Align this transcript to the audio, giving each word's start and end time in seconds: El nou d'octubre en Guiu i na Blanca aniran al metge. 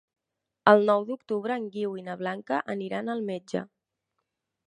El 0.71 0.79
nou 0.89 1.03
d'octubre 1.09 1.57
en 1.61 1.67
Guiu 1.75 1.93
i 2.01 2.05
na 2.09 2.17
Blanca 2.23 2.61
aniran 2.77 3.13
al 3.17 3.21
metge. 3.31 3.65